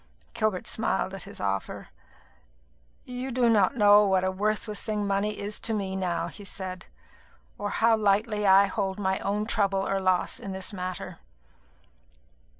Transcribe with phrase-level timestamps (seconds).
[0.33, 1.89] Gilbert smiled at this offer.
[3.05, 6.87] "You do not know what a worthless thing money is to me now," he said,
[7.59, 11.19] "or now lightly I hold my own trouble or loss in this matter."